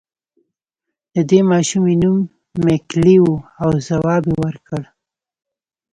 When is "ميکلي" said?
2.65-3.17